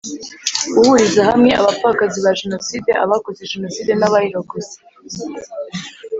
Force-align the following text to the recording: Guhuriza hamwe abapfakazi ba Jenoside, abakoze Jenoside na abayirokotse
Guhuriza 0.75 1.21
hamwe 1.29 1.51
abapfakazi 1.59 2.17
ba 2.25 2.31
Jenoside, 2.41 2.89
abakoze 3.03 3.41
Jenoside 3.53 3.91
na 3.95 4.05
abayirokotse 4.09 4.75